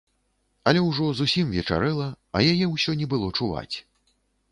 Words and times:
Але 0.69 0.79
ўжо 0.85 1.09
зусім 1.19 1.51
вечарэла, 1.57 2.07
а 2.39 2.41
яе 2.55 2.65
ўсё 2.71 2.97
не 3.03 3.07
было 3.13 3.27
чуваць. 3.37 3.75